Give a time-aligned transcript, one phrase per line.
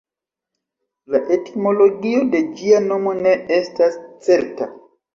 [1.15, 4.75] La etimologio de ĝia nomo ne estas certa.